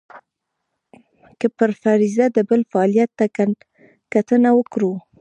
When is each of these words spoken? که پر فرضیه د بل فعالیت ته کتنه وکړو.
که 1.39 1.47
پر 1.57 1.71
فرضیه 1.81 2.25
د 2.35 2.39
بل 2.49 2.61
فعالیت 2.71 3.09
ته 3.19 3.25
کتنه 4.13 4.49
وکړو. 4.55 4.93